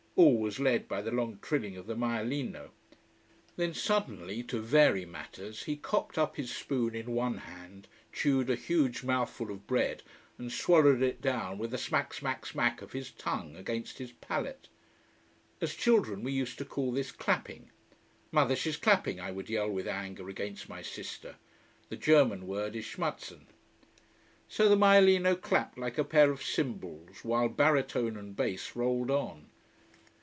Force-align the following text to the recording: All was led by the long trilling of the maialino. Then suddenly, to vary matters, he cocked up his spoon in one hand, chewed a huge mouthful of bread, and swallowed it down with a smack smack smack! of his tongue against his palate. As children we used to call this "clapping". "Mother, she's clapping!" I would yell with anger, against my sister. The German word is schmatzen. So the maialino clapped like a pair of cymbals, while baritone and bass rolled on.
All 0.17 0.37
was 0.41 0.59
led 0.59 0.87
by 0.89 1.01
the 1.01 1.09
long 1.09 1.39
trilling 1.41 1.77
of 1.77 1.87
the 1.87 1.95
maialino. 1.95 2.69
Then 3.55 3.73
suddenly, 3.73 4.43
to 4.43 4.61
vary 4.61 5.03
matters, 5.05 5.63
he 5.63 5.77
cocked 5.77 6.15
up 6.17 6.35
his 6.35 6.53
spoon 6.55 6.93
in 6.93 7.11
one 7.15 7.39
hand, 7.39 7.87
chewed 8.13 8.47
a 8.49 8.55
huge 8.55 9.03
mouthful 9.03 9.49
of 9.49 9.65
bread, 9.65 10.03
and 10.37 10.51
swallowed 10.51 11.01
it 11.01 11.21
down 11.21 11.57
with 11.57 11.73
a 11.73 11.77
smack 11.79 12.13
smack 12.13 12.45
smack! 12.45 12.81
of 12.83 12.91
his 12.91 13.09
tongue 13.09 13.55
against 13.55 13.97
his 13.99 14.11
palate. 14.11 14.67
As 15.61 15.73
children 15.73 16.21
we 16.23 16.33
used 16.33 16.57
to 16.59 16.65
call 16.65 16.91
this 16.91 17.11
"clapping". 17.13 17.71
"Mother, 18.33 18.55
she's 18.55 18.77
clapping!" 18.77 19.19
I 19.21 19.31
would 19.31 19.49
yell 19.49 19.69
with 19.71 19.87
anger, 19.87 20.29
against 20.29 20.69
my 20.69 20.81
sister. 20.83 21.37
The 21.89 21.95
German 21.97 22.45
word 22.45 22.75
is 22.75 22.85
schmatzen. 22.85 23.47
So 24.49 24.67
the 24.69 24.75
maialino 24.77 25.35
clapped 25.41 25.77
like 25.79 25.97
a 25.97 26.03
pair 26.03 26.29
of 26.31 26.43
cymbals, 26.43 27.23
while 27.23 27.47
baritone 27.49 28.17
and 28.17 28.35
bass 28.35 28.75
rolled 28.75 29.09
on. 29.09 29.47